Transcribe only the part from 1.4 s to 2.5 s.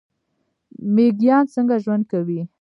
څنګه ژوند کوي؟